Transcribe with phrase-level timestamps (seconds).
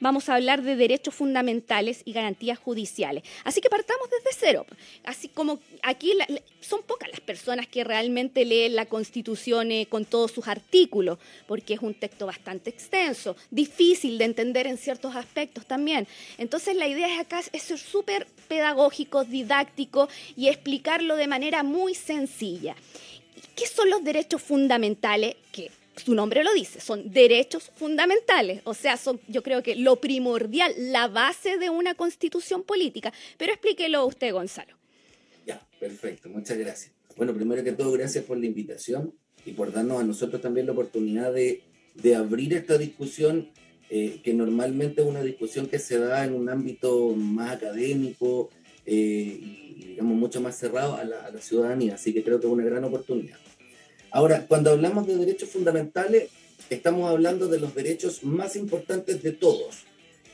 [0.00, 3.22] vamos a hablar de derechos fundamentales y garantías judiciales.
[3.44, 4.66] Así que partamos desde cero.
[5.04, 6.12] Así como aquí
[6.60, 11.74] son pocas las personas que realmente leen la Constitución eh, con todos sus artículos, porque
[11.74, 16.06] es un texto bastante extenso, difícil de entender en ciertos aspectos también.
[16.38, 21.94] Entonces la idea es acá es ser súper pedagógico, didáctico y explicarlo de manera muy
[21.94, 22.74] sencilla.
[23.54, 28.96] ¿Qué son los derechos fundamentales que su nombre lo dice, son derechos fundamentales, o sea,
[28.96, 33.12] son yo creo que lo primordial, la base de una constitución política.
[33.36, 34.76] Pero explíquelo usted, Gonzalo.
[35.46, 36.92] Ya, perfecto, muchas gracias.
[37.16, 39.12] Bueno, primero que todo, gracias por la invitación
[39.44, 41.62] y por darnos a nosotros también la oportunidad de,
[41.94, 43.50] de abrir esta discusión,
[43.90, 48.50] eh, que normalmente es una discusión que se da en un ámbito más académico
[48.84, 51.94] eh, y, digamos, mucho más cerrado a la, a la ciudadanía.
[51.94, 53.38] Así que creo que es una gran oportunidad.
[54.10, 56.30] Ahora, cuando hablamos de derechos fundamentales,
[56.70, 59.84] estamos hablando de los derechos más importantes de todos.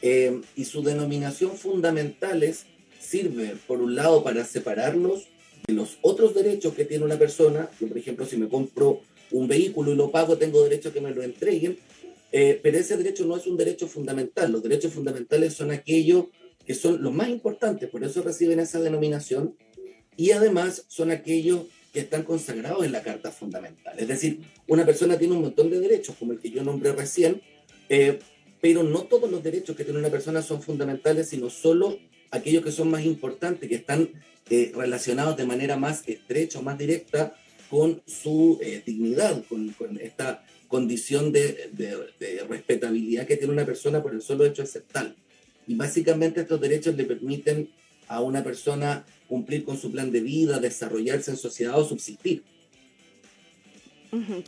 [0.02, 2.66] Eh, y su denominación fundamentales
[3.00, 5.28] sirve, por un lado, para separarlos
[5.66, 7.70] de los otros derechos que tiene una persona.
[7.80, 11.00] Yo, por ejemplo, si me compro un vehículo y lo pago, tengo derecho a que
[11.00, 11.78] me lo entreguen.
[12.32, 14.52] Eh, pero ese derecho no es un derecho fundamental.
[14.52, 16.26] Los derechos fundamentales son aquellos
[16.66, 19.56] que son los más importantes, por eso reciben esa denominación.
[20.16, 23.94] Y además son aquellos que están consagrados en la Carta Fundamental.
[23.96, 27.40] Es decir, una persona tiene un montón de derechos, como el que yo nombré recién,
[27.88, 28.18] eh,
[28.60, 32.00] pero no todos los derechos que tiene una persona son fundamentales, sino solo
[32.32, 34.10] aquellos que son más importantes, que están
[34.50, 37.36] eh, relacionados de manera más estrecha o más directa
[37.70, 43.64] con su eh, dignidad, con, con, esta condición de, de, de, respetabilidad que tiene una
[43.64, 45.14] persona por el solo hecho de ser tal.
[45.68, 47.70] Y básicamente estos derechos le permiten
[48.08, 52.42] a una persona cumplir con su plan de vida, desarrollarse en sociedad o subsistir.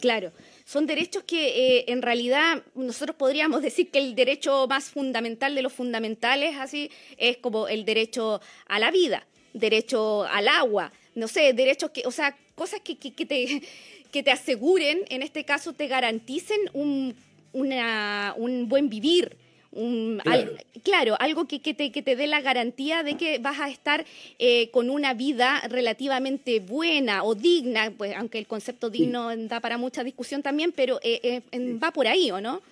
[0.00, 0.32] Claro,
[0.64, 5.62] son derechos que eh, en realidad nosotros podríamos decir que el derecho más fundamental de
[5.62, 11.52] los fundamentales así es como el derecho a la vida, derecho al agua, no sé,
[11.52, 13.62] derechos que, o sea, cosas que, que, te,
[14.12, 17.14] que te aseguren, en este caso te garanticen un,
[17.52, 19.36] una, un buen vivir,
[19.76, 20.52] un, claro.
[20.52, 21.16] Al, claro.
[21.20, 24.04] algo que, que, te, que, te, dé la garantía de que vas a estar
[24.38, 29.46] eh, con una vida relativamente buena o digna, pues aunque el concepto digno sí.
[29.46, 31.72] da para mucha discusión también, pero eh, eh, sí.
[31.74, 32.62] va por ahí, ¿o no?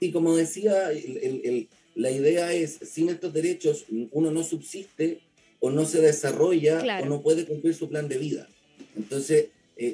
[0.00, 5.20] Y como decía, el, el, el, la idea es, sin estos derechos uno no subsiste
[5.60, 7.06] o no se desarrolla claro.
[7.06, 8.48] o no puede cumplir su plan de vida.
[8.96, 9.48] Entonces,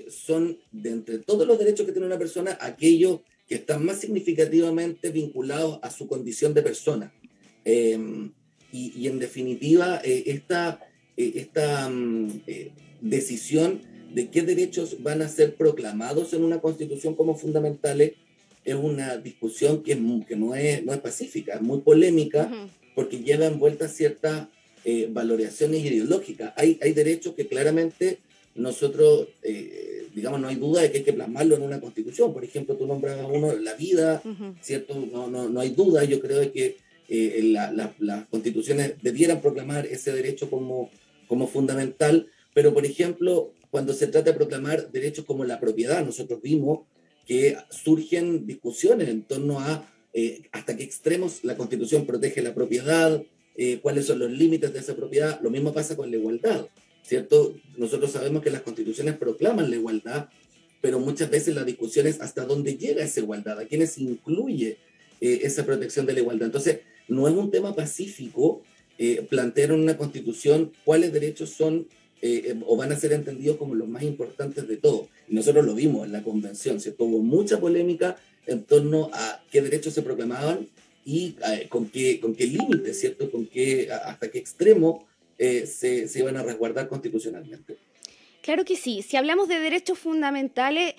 [0.08, 3.20] son de entre todos los derechos que tiene una persona, aquellos
[3.52, 7.12] que están más significativamente vinculados a su condición de persona.
[7.66, 7.98] Eh,
[8.72, 10.80] y, y, en definitiva, eh, esta,
[11.18, 12.70] eh, esta mm, eh,
[13.02, 13.82] decisión
[14.14, 18.12] de qué derechos van a ser proclamados en una constitución como fundamentales
[18.64, 22.70] es una discusión que, que no, es, no es pacífica, es muy polémica, uh -huh.
[22.94, 24.48] porque lleva envuelta ciertas
[24.86, 26.54] eh, valoraciones ideológicas.
[26.56, 28.20] Hay, hay derechos que claramente
[28.54, 32.32] nosotros eh, digamos, no hay duda de que hay que plasmarlo en una constitución.
[32.32, 34.54] Por ejemplo, tú nombras a uno la vida, uh -huh.
[34.60, 34.94] ¿cierto?
[35.10, 36.04] No, no, no hay duda.
[36.04, 36.76] Yo creo que
[37.08, 40.90] eh, la, la, las constituciones debieran proclamar ese derecho como,
[41.28, 46.40] como fundamental, pero, por ejemplo, cuando se trata de proclamar derechos como la propiedad, nosotros
[46.42, 46.80] vimos
[47.26, 53.22] que surgen discusiones en torno a eh, hasta qué extremos la constitución protege la propiedad,
[53.56, 55.40] eh, cuáles son los límites de esa propiedad.
[55.40, 56.66] Lo mismo pasa con la igualdad.
[57.02, 57.54] ¿Cierto?
[57.76, 60.28] Nosotros sabemos que las constituciones proclaman la igualdad,
[60.80, 64.78] pero muchas veces la discusión es hasta dónde llega esa igualdad, a quiénes incluye
[65.20, 66.46] eh, esa protección de la igualdad.
[66.46, 68.62] Entonces, no es un tema pacífico
[68.98, 71.86] eh, plantear en una constitución cuáles derechos son
[72.24, 75.08] eh, o van a ser entendidos como los más importantes de todos.
[75.28, 77.04] Y nosotros lo vimos en la convención, ¿cierto?
[77.04, 80.68] Hubo mucha polémica en torno a qué derechos se proclamaban
[81.04, 83.30] y eh, con qué, con qué límites, ¿cierto?
[83.30, 85.04] Con qué, hasta qué extremo
[85.42, 87.76] eh, se, se iban a resguardar constitucionalmente.
[88.42, 89.02] Claro que sí.
[89.02, 90.94] Si hablamos de derechos fundamentales,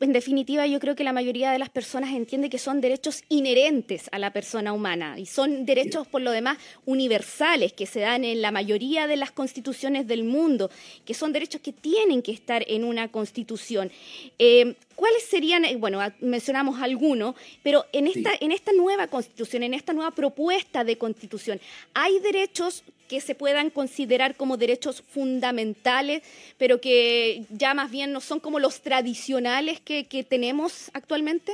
[0.00, 4.08] en definitiva yo creo que la mayoría de las personas entiende que son derechos inherentes
[4.10, 8.42] a la persona humana y son derechos por lo demás universales que se dan en
[8.42, 10.68] la mayoría de las constituciones del mundo,
[11.04, 13.92] que son derechos que tienen que estar en una constitución.
[14.40, 15.64] Eh, ¿Cuáles serían?
[15.78, 18.38] Bueno, mencionamos algunos, pero en esta, sí.
[18.40, 21.60] en esta nueva constitución, en esta nueva propuesta de constitución,
[21.94, 26.22] ¿hay derechos que se puedan considerar como derechos fundamentales,
[26.58, 31.52] pero que ya más bien no son como los tradicionales que, que tenemos actualmente?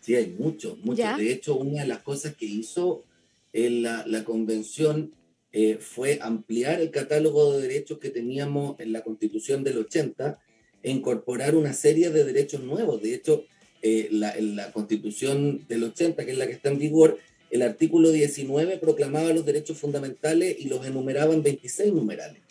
[0.00, 0.98] Sí, hay muchos, muchos.
[0.98, 1.16] ¿Ya?
[1.16, 3.04] De hecho, una de las cosas que hizo
[3.52, 5.14] en la, la convención
[5.52, 10.53] eh, fue ampliar el catálogo de derechos que teníamos en la constitución del 80 e
[10.90, 13.02] incorporar una serie de derechos nuevos.
[13.02, 13.44] De hecho,
[13.82, 17.18] eh, la, la constitución del 80, que es la que está en vigor,
[17.50, 22.42] el artículo 19 proclamaba los derechos fundamentales y los enumeraba en 26 numerales.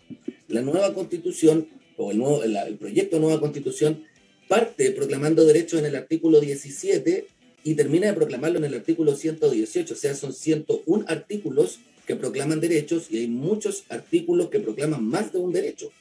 [0.48, 4.06] La nueva constitución, o el, nuevo, el, proyecto nueva constitución,
[4.48, 7.28] parte proclamando derechos en el artículo 17
[7.64, 12.60] y termina de proclamarlo en el artículo 118, o sea, son 101 artículos que proclaman
[12.60, 15.92] derechos y hay muchos artículos que proclaman más de un derecho.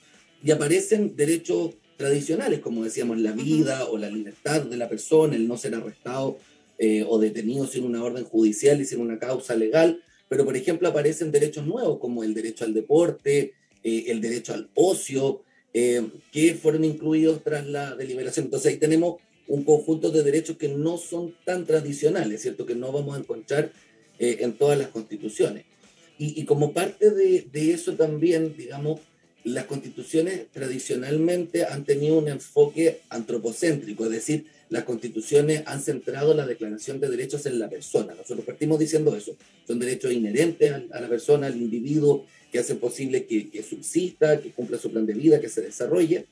[0.44, 5.48] Y aparecen derechos tradicionales, como decíamos, la vida o la libertad de la persona, el
[5.48, 6.38] no ser arrestado
[6.78, 10.02] eh, o detenido sin una orden judicial y sin una causa legal.
[10.28, 13.52] Pero, por ejemplo, aparecen derechos nuevos como el derecho al deporte,
[13.84, 15.42] eh, el derecho al ocio,
[15.74, 16.02] eh,
[16.32, 18.46] que fueron incluidos tras la deliberación.
[18.46, 22.66] Entonces ahí tenemos un conjunto de derechos que no son tan tradicionales, ¿cierto?
[22.66, 23.72] Que no vamos a encontrar
[24.18, 25.64] en todas las constituciones.
[26.16, 29.00] Y, como parte de, de, eso también, digamos,
[29.44, 36.46] las constituciones tradicionalmente han tenido un enfoque antropocéntrico, es decir, las constituciones han centrado la
[36.46, 38.14] declaración de derechos en la persona.
[38.14, 39.36] Nosotros partimos diciendo eso.
[39.66, 44.78] Son derechos inherentes a, la persona, al individuo, que hacen posible que, subsista, que cumpla
[44.78, 46.24] su plan de vida, que se desarrolle.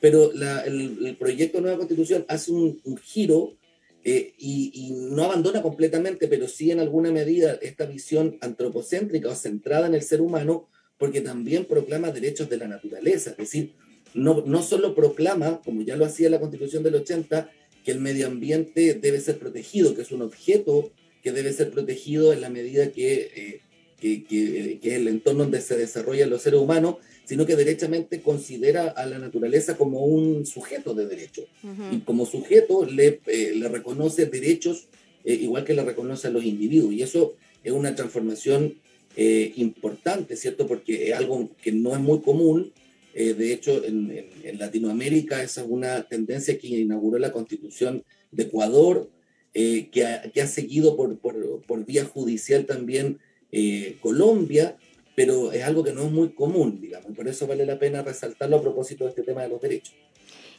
[0.00, 3.54] Pero el, proyecto de nueva constitución hace un, giro
[4.02, 9.34] eh, y, y, no abandona completamente, pero sí en alguna medida esta visión antropocéntrica o
[9.36, 10.68] centrada en el ser humano,
[10.98, 13.30] porque también proclama derechos de la naturaleza.
[13.30, 13.72] Es decir,
[14.14, 17.50] no, no solo proclama, como ya lo hacía la constitución del 80,
[17.84, 20.90] que el medio ambiente debe ser protegido, que es un objeto
[21.22, 23.60] que debe ser protegido en la medida que, eh,
[24.00, 28.88] que, que, es el entorno donde se desarrollan los seres humanos, sino que derechamente considera
[28.88, 31.46] a la naturaleza como un sujeto de derecho.
[31.90, 34.88] Y como sujeto le, eh, le reconoce derechos
[35.24, 36.94] eh, igual que le reconoce a los individuos.
[36.94, 37.34] Y eso
[37.64, 38.76] es una transformación
[39.16, 40.66] importante, ¿cierto?
[40.66, 42.72] Porque es algo que no es muy común
[43.18, 44.28] eh, de hecho, en,
[44.58, 49.10] Latinoamérica esa es una tendencia que inauguró la constitución de Ecuador,
[49.54, 53.18] eh, que, ha, seguido por, vía judicial también
[53.50, 54.76] eh, Colombia,
[55.14, 58.58] pero es algo que no es muy común, digamos, por eso vale la pena resaltarlo
[58.58, 59.94] a propósito de este tema de los derechos.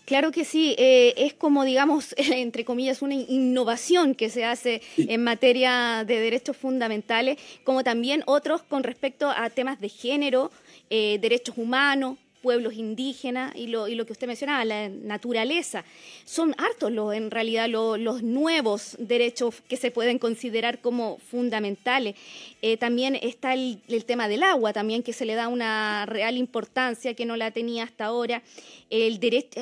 [0.07, 6.05] Claro que sí, es como, digamos, entre comillas, una innovación que se hace en materia
[6.07, 10.49] de derechos fundamentales, como también otros con respecto a temas de género,
[10.89, 15.83] derechos humanos, pueblos indígenas y lo, que usted mencionaba, la naturaleza.
[16.23, 22.15] Son hartos los, en realidad los nuevos derechos que se pueden considerar como fundamentales.
[22.61, 27.15] Eh, también está el, tema del agua, también que se le da una real importancia
[27.15, 28.41] que no la tenía hasta ahora.
[28.89, 29.19] El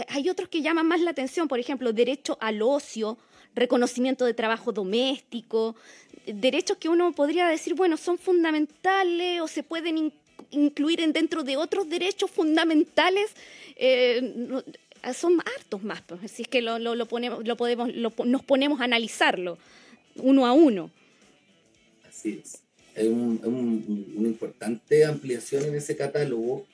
[0.10, 3.18] hay otros que llaman más la atención, por ejemplo, derecho al ocio,
[3.56, 5.76] reconocimiento de trabajo doméstico,
[6.28, 9.98] derechos que uno podría decir, bueno, son fundamentales o se pueden
[10.52, 13.32] incluir en dentro de otros derechos fundamentales,
[13.76, 14.62] eh,
[15.14, 18.86] son hartos más, pues, si es que lo, lo, ponemos, lo podemos, nos ponemos a
[18.86, 19.58] analizarlo
[20.16, 20.90] uno a uno.
[22.08, 22.62] Así es.
[22.96, 26.66] Hay un, una importante ampliación en ese catálogo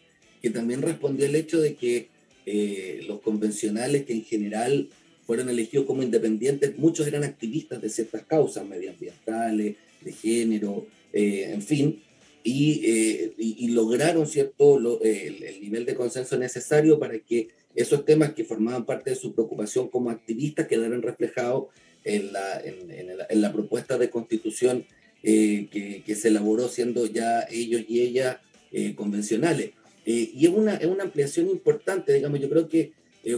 [0.41, 2.09] que también respondió al hecho de que
[2.45, 4.89] eh, los convencionales que en general
[5.25, 11.61] fueron elegidos como independientes, muchos eran activistas de ciertas causas medioambientales, de género, eh, en
[11.61, 12.01] fin,
[12.43, 18.85] eh, y, lograron cierto el, nivel de consenso necesario para que esos temas que formaban
[18.85, 21.65] parte de su preocupación como activistas quedaran reflejados
[22.03, 24.85] en la, en, la, propuesta de constitución
[25.23, 28.37] eh, que, que, se elaboró siendo ya ellos y ellas
[28.71, 29.71] eh, convencionales.
[30.05, 32.93] y es una, es una ampliación importante, digamos, yo creo que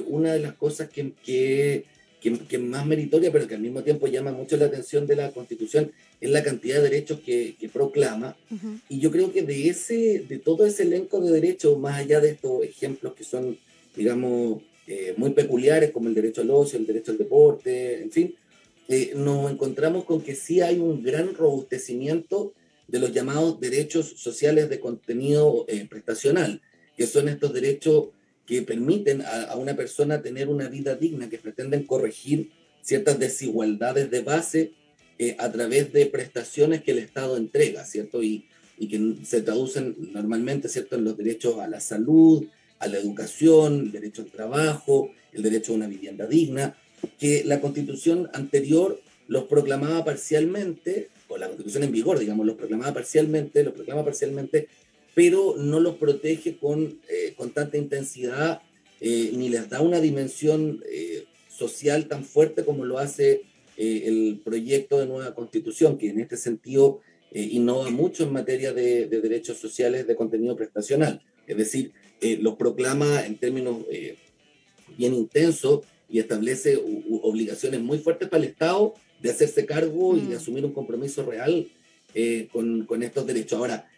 [0.07, 1.83] una de las cosas que, que
[2.32, 5.92] que, más meritoria, pero que al mismo tiempo llama mucho la atención de la Constitución,
[6.22, 8.38] es la cantidad de derechos que, proclama.
[8.88, 12.32] Y yo creo que de, ese, de todo ese elenco de derechos, más allá de
[12.32, 13.58] estos ejemplos que son,
[13.96, 18.36] digamos, eh, muy peculiares, como el derecho al ocio, el derecho al deporte, en fin,
[18.88, 22.53] eh, nos encontramos con que sí hay un gran robustecimiento
[22.88, 26.62] de los llamados derechos sociales de contenido eh, prestacional,
[26.96, 28.08] que son estos derechos
[28.45, 34.21] que permiten a, una persona tener una vida digna, que pretenden corregir ciertas desigualdades de
[34.21, 34.71] base
[35.17, 38.21] eh, a través de prestaciones que el Estado entrega, ¿cierto?
[38.21, 38.45] Y,
[38.77, 42.45] y, que se traducen normalmente, ¿cierto?, en los derechos a la salud,
[42.79, 46.75] a la educación, el derecho al trabajo, el derecho a una vivienda digna,
[47.17, 52.93] que la constitución anterior los proclamaba parcialmente, o la constitución en vigor, digamos, los proclamaba
[52.93, 54.67] parcialmente, los proclama parcialmente
[55.13, 58.62] pero no los protege con, eh, con tanta intensidad
[59.00, 63.41] eh, ni les da una dimensión eh, social tan fuerte como lo hace
[63.75, 67.01] el proyecto de nueva constitución, que en este sentido
[67.32, 71.24] innova mucho en materia de, de, derechos sociales de contenido prestacional.
[71.48, 71.91] Es decir,
[72.39, 73.77] los proclama en términos
[74.96, 76.79] bien intensos y establece
[77.24, 80.38] obligaciones muy fuertes para el Estado de hacerse cargo y de mm.
[80.38, 81.67] asumir un compromiso real
[82.13, 83.58] eh, con, con, estos derechos.
[83.58, 83.89] Ahora,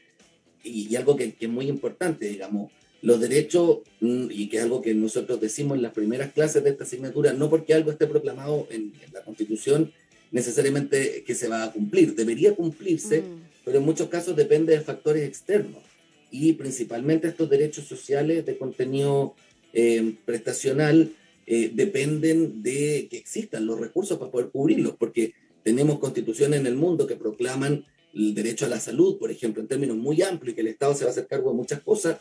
[0.65, 4.81] y, algo que, que, es muy importante, digamos, los derechos, mm, y que es algo
[4.81, 8.67] que nosotros decimos en las primeras clases de esta asignatura, no porque algo esté proclamado
[8.72, 9.91] en, la Constitución
[10.31, 13.41] necesariamente que se va a cumplir, debería cumplirse, mm.
[13.63, 15.84] pero en muchos casos depende de factores externos
[16.31, 19.36] y principalmente estos derechos sociales de contenido
[19.72, 21.12] eh, prestacional
[21.45, 26.75] eh, dependen de que existan los recursos para poder cubrirlos, porque tenemos constituciones en el
[26.75, 30.55] mundo que proclaman el derecho a la salud, por ejemplo, en términos muy amplios, y
[30.55, 32.17] que el Estado se va a hacer cargo de muchas cosas,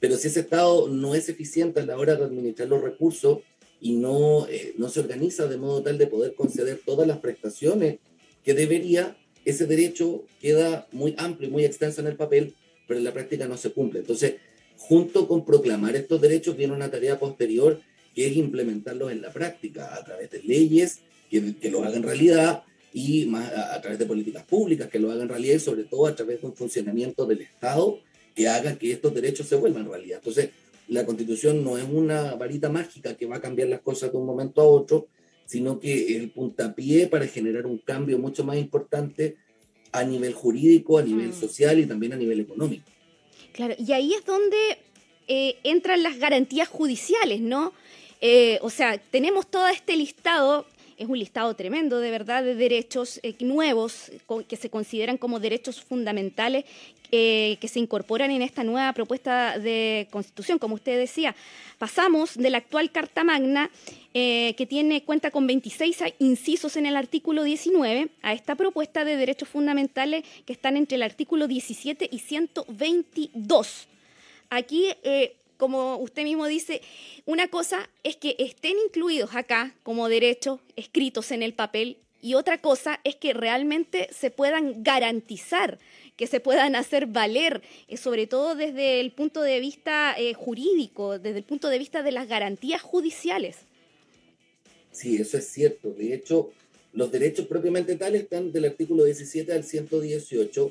[0.00, 3.40] pero si ese Estado no es eficiente a la hora de administrar los recursos
[3.80, 7.98] y no, eh, no se organiza de modo tal de poder conceder todas las prestaciones
[8.42, 12.54] que debería, ese derecho queda muy amplio y muy extenso en el papel,
[12.88, 14.00] pero en la práctica no se cumple.
[14.00, 14.36] Entonces,
[14.76, 17.80] junto con proclamar estos derechos viene una tarea posterior
[18.14, 22.64] que es implementarlos en la práctica a través de leyes que, que lo hagan realidad
[22.96, 26.14] y más a, través de políticas públicas que lo hagan realidad y sobre todo a
[26.14, 27.98] través de un funcionamiento del Estado
[28.36, 30.18] que haga que estos derechos se vuelvan realidad.
[30.18, 30.50] Entonces,
[30.86, 34.26] la constitución no es una varita mágica que va a cambiar las cosas de un
[34.26, 35.08] momento a otro,
[35.44, 39.36] sino que es el puntapié para generar un cambio mucho más importante
[39.90, 41.40] a nivel jurídico, a nivel mm.
[41.40, 42.84] social y también a nivel económico.
[43.52, 44.56] Claro, y ahí es donde
[45.26, 47.72] eh, entran las garantías judiciales, ¿no?
[48.20, 50.66] Eh, o sea, tenemos todo este listado,
[50.98, 54.10] es un listado tremendo de verdad de derechos eh, nuevos
[54.48, 56.64] que se consideran como derechos fundamentales
[57.10, 60.58] que se incorporan en esta nueva propuesta de constitución.
[60.58, 61.36] Como usted decía,
[61.78, 63.70] pasamos de la actual Carta Magna,
[64.12, 69.48] que tiene cuenta con 26 incisos en el artículo 19, a esta propuesta de derechos
[69.48, 73.86] fundamentales que están entre el artículo 17 y 122.
[74.50, 74.88] Aquí
[75.56, 76.82] como usted mismo dice,
[77.26, 82.58] una cosa es que estén incluidos acá como derechos escritos en el papel y otra
[82.60, 85.78] cosa es que realmente se puedan garantizar,
[86.16, 91.18] que se puedan hacer valer, eh, sobre todo desde el punto de vista eh, jurídico,
[91.18, 93.56] desde el punto de vista de las garantías judiciales.
[94.90, 95.90] Sí, eso es cierto.
[95.90, 96.50] De hecho,
[96.94, 100.70] los derechos propiamente tales están del artículo 17 al 118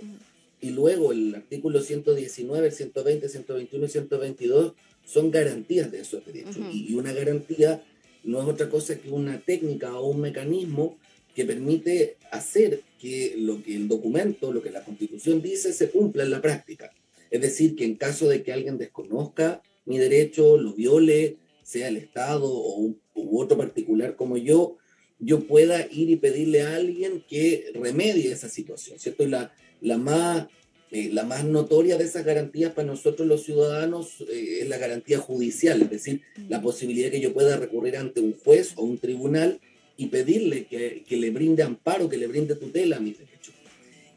[0.63, 4.73] y luego el artículo 119, 120, 121 y 122
[5.05, 6.57] son garantías de esos derechos.
[6.71, 7.83] y, una garantía
[8.23, 10.97] no es otra cosa que una técnica o un mecanismo
[11.35, 16.23] que permite hacer que lo que el documento, lo que la constitución dice, se cumpla
[16.23, 16.93] en la práctica.
[17.29, 21.97] Es decir, que en caso de que alguien desconozca mi derecho, lo viole, sea el
[21.97, 24.77] Estado o un, u otro particular como yo,
[25.19, 29.23] yo pueda ir y pedirle a alguien que remedie esa situación, ¿cierto?
[29.23, 29.53] Y la,
[29.83, 30.47] la más,
[30.91, 35.19] eh, la más notoria de esas garantías para nosotros los ciudadanos eh, es la garantía
[35.19, 39.59] judicial, es decir, la posibilidad que yo pueda recurrir ante un juez o un tribunal
[39.97, 43.53] y pedirle que, que le brinde amparo, que le brinde tutela a mis derechos.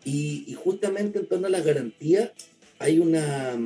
[0.05, 2.33] Y, y, justamente en torno a la garantía
[2.79, 3.59] hay, una,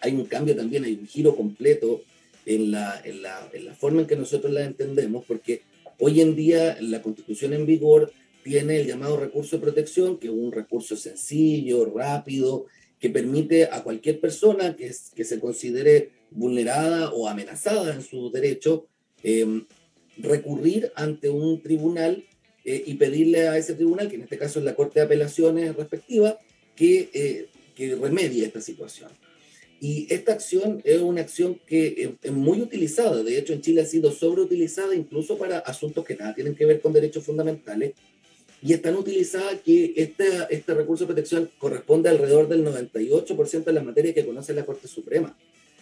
[0.00, 2.02] hay un cambio también, hay un giro completo
[2.46, 5.60] en la, en la, en la forma en que nosotros la entendemos, porque
[5.98, 8.10] hoy en día la constitución en vigor
[8.42, 12.66] tiene el llamado recurso de protección, que es un recurso sencillo, rápido,
[12.98, 18.86] que permite a cualquier persona que, que se considere vulnerada o amenazada en su derecho
[19.22, 19.66] em,
[20.18, 22.24] recurrir ante un tribunal
[22.64, 25.74] eh, y pedirle a ese tribunal, que en este caso es la Corte de Apelaciones
[25.74, 26.38] respectiva,
[26.76, 29.10] que, eh, que remedie esta situación.
[29.80, 33.86] Y esta acción es una acción que es muy utilizada, de hecho en Chile ha
[33.86, 37.94] sido sobreutilizada incluso para asuntos que nada tienen que ver con derechos fundamentales,
[38.62, 43.72] y es tan utilizada que este, este recurso de protección corresponde alrededor del 98% de
[43.72, 45.36] la materia que conoce la Corte Suprema.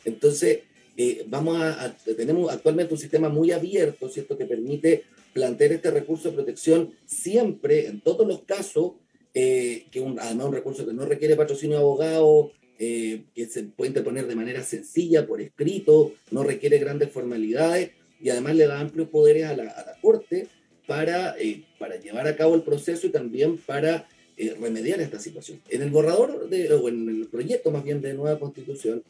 [0.04, 0.60] Entonces,
[0.96, 6.28] eh, vamos a, tenemos actualmente un sistema muy abierto, ¿cierto?, que permite plantear este recurso
[6.28, 8.92] de protección siempre, en todos los casos,
[9.34, 13.64] eh, que un, además un recurso que no requiere patrocinio de abogado, eh, que se
[13.64, 18.80] puede interponer de manera sencilla, por escrito, no requiere grandes formalidades y además le da
[18.80, 20.48] amplios poderes a la, a la Corte
[20.88, 25.60] para, eh, para llevar a cabo el proceso y también para eh, remediar esta situación.
[25.68, 29.04] En el borrador, de, o en el proyecto más bien de nueva constitución,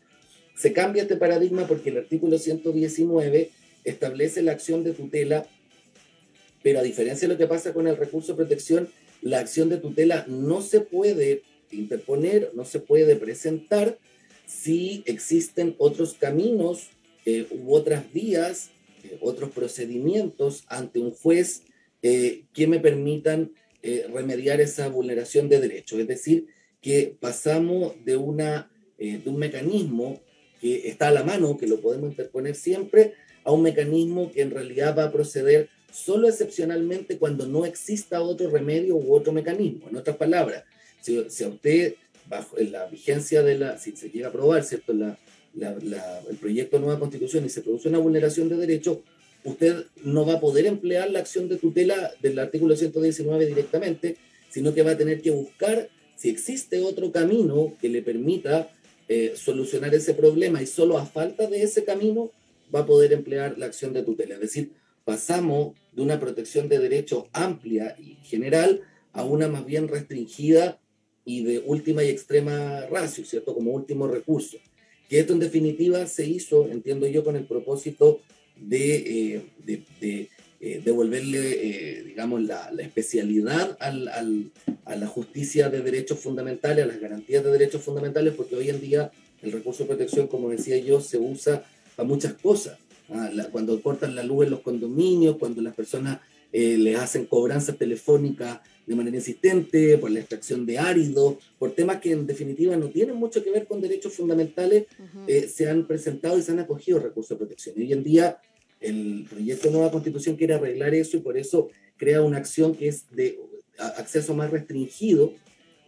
[0.56, 3.50] se cambia este paradigma porque el artículo 119
[3.84, 5.46] establece la acción de tutela,
[6.64, 8.88] pero a diferencia de lo que pasa con el recurso de protección,
[9.22, 13.98] la acción de tutela no se puede interponer, no se puede presentar
[14.46, 16.88] si existen otros caminos
[17.24, 18.70] eh, u otras vías,
[19.20, 21.62] otros procedimientos ante un juez
[22.02, 23.52] eh, que me permitan
[23.82, 25.98] eh, remediar esa vulneración de derechos.
[25.98, 26.46] Es decir,
[26.80, 30.20] que pasamos de, una, eh, de un mecanismo
[30.60, 33.14] que está a la mano, que lo podemos interponer siempre,
[33.44, 38.50] a un mecanismo que en realidad va a proceder solo excepcionalmente cuando no exista otro
[38.50, 39.88] remedio u otro mecanismo.
[39.88, 40.64] En otras palabras,
[41.00, 41.94] si, si a usted,
[42.28, 44.92] bajo la vigencia de la, si se llega a aprobar, ¿cierto?
[44.92, 45.18] La,
[45.54, 48.98] el proyecto de nueva constitución y se produce una vulneración de derechos,
[49.44, 54.16] usted no va a poder emplear la acción de tutela del artículo 119 directamente,
[54.50, 58.70] sino que va a tener que buscar si existe otro camino que le permita
[59.08, 62.30] eh, solucionar ese problema y solo a falta de ese camino
[62.74, 64.34] va a poder emplear la acción de tutela.
[64.34, 64.72] Es decir,
[65.04, 70.78] pasamos de una protección de derechos amplia y general a una más bien restringida
[71.24, 73.54] y de última y extrema ratio, ¿cierto?
[73.54, 74.58] Como último recurso.
[75.08, 78.20] Que esto en definitiva se hizo, entiendo yo, con el propósito
[78.60, 80.28] de, eh,
[80.60, 84.50] eh, devolverle, eh, digamos, la, especialidad al, al,
[84.84, 88.80] a la justicia de derechos fundamentales, a las garantías de derechos fundamentales, porque hoy en
[88.80, 89.10] día
[89.42, 91.64] el recurso de protección, como decía yo, se usa
[91.96, 92.78] para muchas cosas.
[93.10, 96.20] Ah, cuando cortan la luz en los condominios, cuando las personas
[96.52, 102.12] les hacen cobranzas telefónicas de manera insistente, por la extracción de árido, por temas que
[102.12, 104.86] en definitiva no tienen mucho que ver con derechos fundamentales,
[105.26, 107.74] eh, se han presentado y se han acogido recursos de protección.
[107.76, 108.38] Y hoy en día
[108.80, 112.88] el proyecto de nueva constitución quiere arreglar eso y por eso crea una acción que
[112.88, 113.38] es de
[113.78, 115.34] acceso más restringido,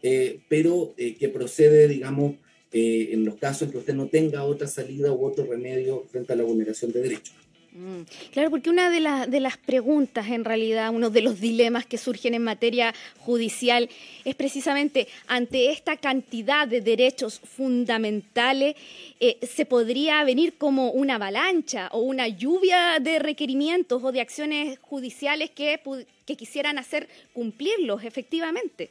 [0.02, 2.34] eh, pero que procede, digamos,
[2.72, 6.32] eh, en los casos en que usted no tenga otra salida u otro remedio frente
[6.32, 7.34] a la vulneración de derechos.
[7.72, 11.98] Mm, claro, porque una de, de, las preguntas, en realidad, uno de los dilemas que
[11.98, 13.88] surgen en materia judicial
[14.24, 18.74] es precisamente ante esta cantidad de derechos fundamentales,
[19.20, 24.78] eh, ¿se podría venir como una avalancha o una lluvia de requerimientos o de acciones
[24.80, 25.80] judiciales que,
[26.26, 28.90] que quisieran hacer cumplirlos efectivamente?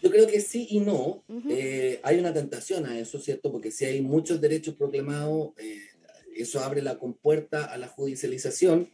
[0.00, 1.24] Yo creo que sí y no.
[1.48, 3.50] Eh, hay una tentación a eso, ¿cierto?
[3.50, 5.80] Porque si hay muchos derechos proclamados, eh,
[6.36, 8.90] eso abre la compuerta a la judicialización,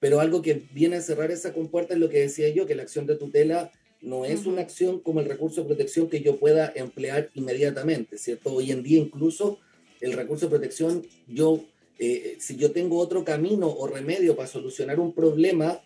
[0.00, 2.82] pero algo que viene a cerrar esa compuerta es lo que decía yo, que la
[2.82, 3.72] acción de tutela
[4.02, 8.52] no es una acción como el recurso de protección que yo pueda emplear inmediatamente, ¿cierto?
[8.52, 9.58] Hoy en día incluso
[10.00, 11.64] el recurso de protección, yo,
[11.98, 15.80] eh, si yo tengo otro camino o remedio para solucionar un problema,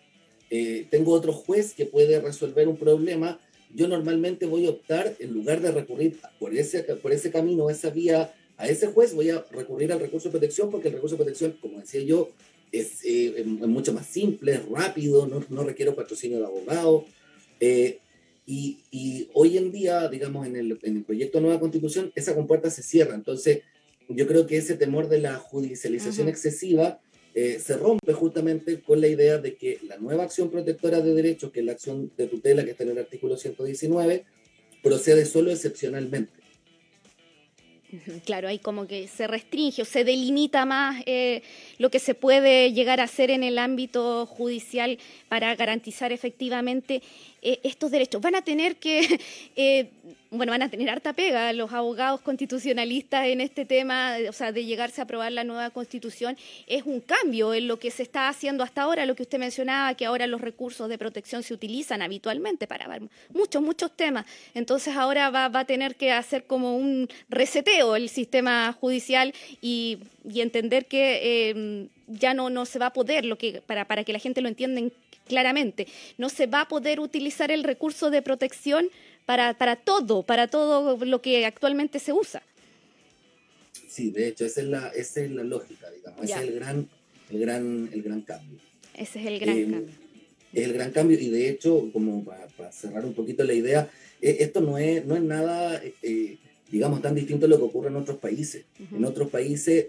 [0.89, 3.39] tengo otro juez que puede resolver un problema,
[3.73, 7.89] yo normalmente voy a optar, en lugar de recurrir por ese, por ese camino, esa
[7.89, 11.23] vía, a ese juez, voy a recurrir al recurso de protección, porque el recurso de
[11.23, 12.29] protección, como decía yo,
[12.71, 17.05] es, eh, mucho más simple, es rápido, no, no requiere patrocinio de abogado.
[17.59, 17.99] Eh,
[18.45, 22.35] y, y, hoy en día, digamos, en el, en el proyecto de nueva constitución, esa
[22.35, 23.15] compuerta se cierra.
[23.15, 23.61] Entonces,
[24.07, 26.99] yo creo que ese temor de la judicialización excesiva
[27.33, 31.51] eh, se rompe justamente con la idea de que la nueva acción protectora de derechos,
[31.51, 34.25] que es la acción de tutela que está en el artículo 119,
[34.83, 36.40] procede solo excepcionalmente.
[38.25, 41.41] Claro, ahí como que se restringe o se delimita más eh,
[41.77, 47.01] lo que se puede llegar a hacer en el ámbito judicial para garantizar efectivamente
[47.41, 48.21] eh, estos derechos.
[48.21, 49.19] Van a tener que
[50.31, 54.63] bueno, van a tener harta pega los abogados constitucionalistas en este tema, o sea, de
[54.63, 58.63] llegarse a aprobar la nueva constitución, es un cambio en lo que se está haciendo
[58.63, 62.65] hasta ahora, lo que usted mencionaba, que ahora los recursos de protección se utilizan habitualmente
[62.65, 62.87] para
[63.33, 64.25] muchos, muchos temas.
[64.53, 69.99] Entonces ahora va, a tener que hacer como un reseteo el sistema judicial y,
[70.33, 74.13] entender que eh, ya no, no se va a poder, lo que, para, para que
[74.13, 74.81] la gente lo entienda
[75.27, 78.89] claramente, no se va a poder utilizar el recurso de protección
[79.25, 82.43] para, para todo, para todo lo que actualmente se usa.
[83.87, 86.87] Sí, de hecho, esa es la, esa es la lógica, digamos, ese es el gran,
[87.29, 88.57] el, gran, el gran cambio.
[88.93, 89.93] Ese es el gran eh, cambio.
[90.53, 93.89] Es el gran cambio y de hecho, como para, cerrar un poquito la idea,
[94.21, 96.37] eh, esto no es, no es nada, eh,
[96.69, 98.63] digamos, tan distinto a lo que ocurre en otros países.
[98.91, 99.87] En otros países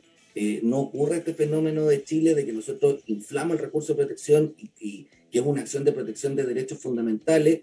[0.62, 4.70] no ocurre este fenómeno de Chile de que nosotros inflamos el recurso de protección y,
[4.80, 7.60] y que es una acción de protección de derechos fundamentales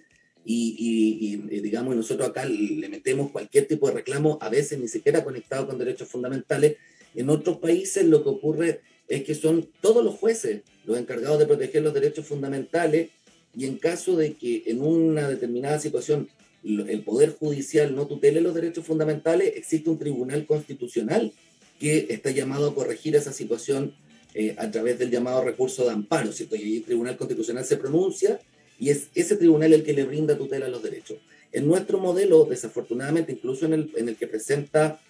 [0.51, 5.67] y, digamos, nosotros acá le metemos cualquier tipo de reclamo, a veces ni siquiera conectado
[5.67, 6.77] con derechos fundamentales.
[7.13, 11.45] En otros países lo que ocurre es que son todos los jueces los encargados de
[11.45, 13.09] proteger los derechos fundamentales
[13.55, 16.29] y en caso de que en una determinada situación
[16.63, 21.31] el Poder Judicial no tutele los derechos fundamentales, existe un tribunal constitucional
[21.79, 23.93] que está llamado a corregir esa situación
[24.33, 26.55] eh, a través del llamado recurso de amparo, ¿cierto?
[26.55, 28.39] Y el Tribunal Constitucional se pronuncia
[28.79, 31.17] y es ese tribunal el que le brinda tutela a los derechos.
[31.51, 35.01] En nuestro modelo, desafortunadamente, incluso en el, en el que presenta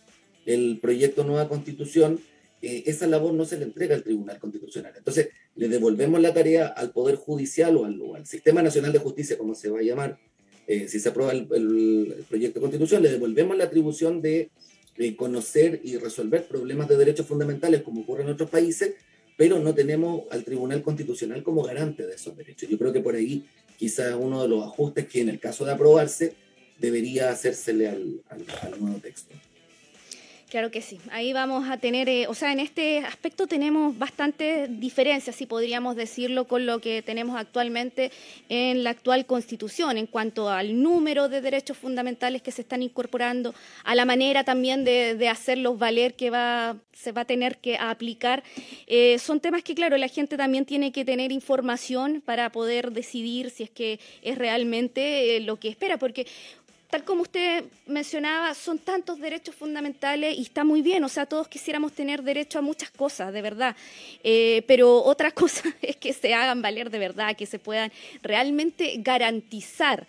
[0.46, 2.20] el proyecto Nueva Constitución,
[2.62, 4.94] eh, esa labor no se le entrega al Tribunal Constitucional.
[4.98, 9.56] Entonces, le devolvemos la tarea al Poder Judicial o al, Sistema Nacional de Justicia, como
[9.56, 10.18] se va a llamar,
[10.68, 11.46] eh, si se aprueba el,
[12.28, 14.50] proyecto de constitución, le devolvemos la atribución de,
[14.98, 18.94] de, conocer y resolver problemas de derechos fundamentales, como ocurre en otros países,
[19.40, 22.68] pero no tenemos al Tribunal Constitucional como garante de esos derechos.
[22.68, 23.46] Yo creo que por ahí
[23.78, 26.34] quizás uno de los ajustes que en el caso de aprobarse
[26.78, 28.22] debería hacérsele al
[28.82, 29.34] nuevo texto.
[30.50, 31.00] Claro que sí.
[31.12, 35.96] Ahí vamos a tener, eh, o sea, en este aspecto tenemos bastante diferencias, si podríamos
[35.96, 38.12] decirlo, con lo que tenemos actualmente
[38.50, 43.54] en la actual Constitución, en cuanto al número de derechos fundamentales que se están incorporando,
[43.84, 48.44] a la manera también de, hacerlos valer que va, se va a tener que aplicar.
[48.88, 53.52] Eh, son temas que, claro, la gente también tiene que tener información para poder decidir
[53.52, 56.26] si es que es realmente eh, lo que espera, porque
[56.90, 61.48] tal como usted mencionaba, son tantos derechos fundamentales y está muy bien, o sea, todos
[61.48, 63.76] quisiéramos tener derecho a muchas cosas, de verdad,
[64.24, 67.92] eh, pero otra cosa es que se hagan valer de verdad, que se puedan
[68.24, 70.08] realmente garantizar.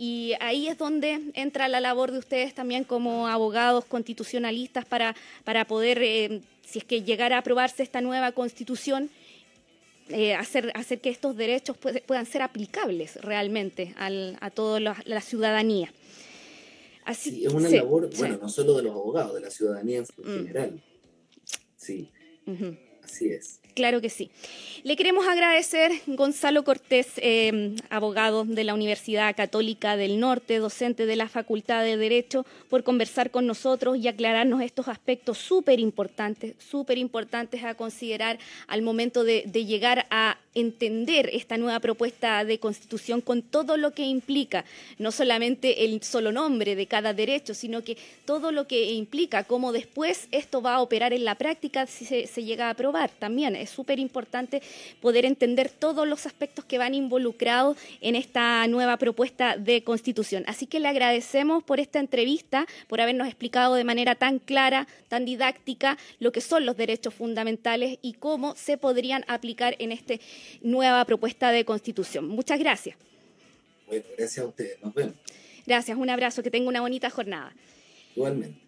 [0.00, 5.64] Y ahí es donde entra la labor de ustedes también como abogados constitucionalistas para, para
[5.64, 9.10] poder, eh, si es que llegara a aprobarse esta nueva constitución,
[10.10, 15.92] eh, hacer, hacer que estos derechos puedan ser aplicables realmente a toda la ciudadanía
[17.14, 20.24] sí, es una labor, bueno, no solo de los abogados, de la ciudadanía en mm.
[20.24, 20.82] general.
[21.76, 22.10] Sí,
[23.08, 23.60] así es.
[23.74, 24.28] Claro que sí.
[24.82, 31.14] Le queremos agradecer, Gonzalo Cortés, eh, abogado de la Universidad Católica del Norte, docente de
[31.14, 36.98] la Facultad de Derecho, por conversar con nosotros y aclararnos estos aspectos súper importantes, súper
[36.98, 43.42] importantes a considerar al momento de llegar a entender esta nueva propuesta de constitución con
[43.42, 44.64] todo lo que implica,
[44.98, 49.72] no solamente el solo nombre de cada derecho, sino que todo lo que implica, cómo
[49.72, 52.97] después esto va a operar en la práctica si se, llega a aprobar.
[53.06, 54.62] También es súper importante
[55.00, 60.44] poder entender todos los aspectos que van involucrados en esta nueva propuesta de constitución.
[60.46, 65.24] Así que le agradecemos por esta entrevista, por habernos explicado de manera tan clara, tan
[65.24, 70.20] didáctica, lo que son los derechos fundamentales y cómo se podrían aplicar en este
[70.62, 72.26] nueva propuesta de constitución.
[72.26, 72.96] Muchas gracias.
[73.86, 74.82] Bueno, gracias a ustedes.
[74.82, 75.14] Nos vemos.
[75.66, 77.52] Gracias, un abrazo, que tenga una bonita jornada.
[78.16, 78.67] Igualmente.